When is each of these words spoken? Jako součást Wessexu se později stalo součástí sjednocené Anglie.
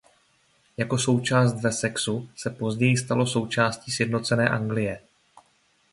Jako 0.77 0.97
součást 0.97 1.61
Wessexu 1.61 2.29
se 2.35 2.49
později 2.49 2.97
stalo 2.97 3.27
součástí 3.27 3.91
sjednocené 3.91 4.49
Anglie. 4.49 5.01